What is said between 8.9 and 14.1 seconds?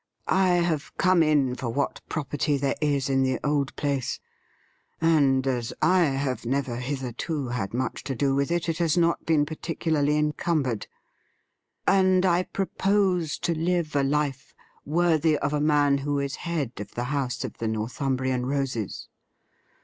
not been particularly encumbered, and I propose to live a